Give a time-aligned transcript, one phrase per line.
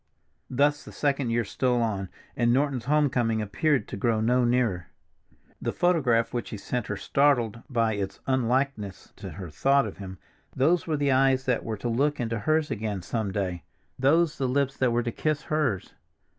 [0.49, 4.87] Thus the second year stole on, and Norton's home coming appeared to grow no nearer.
[5.61, 10.17] The photograph which he sent her startled by its unlikeness to her thought of him;
[10.55, 13.61] those were the eyes that were to look into hers again some day,
[13.99, 15.93] those the lips that were to kiss hers.